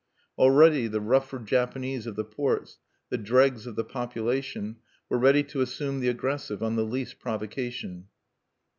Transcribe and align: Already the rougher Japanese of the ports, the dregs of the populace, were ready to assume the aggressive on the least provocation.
Already 0.39 0.87
the 0.87 0.99
rougher 0.99 1.37
Japanese 1.37 2.07
of 2.07 2.15
the 2.15 2.23
ports, 2.23 2.79
the 3.09 3.19
dregs 3.19 3.67
of 3.67 3.75
the 3.75 3.83
populace, 3.83 4.57
were 5.09 5.19
ready 5.19 5.43
to 5.43 5.61
assume 5.61 5.99
the 5.99 6.09
aggressive 6.09 6.63
on 6.63 6.75
the 6.75 6.81
least 6.83 7.19
provocation. 7.19 8.07